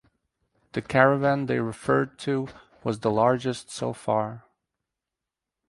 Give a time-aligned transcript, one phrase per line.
[0.71, 2.47] The caravan they referred to
[2.83, 4.45] was the largest so far.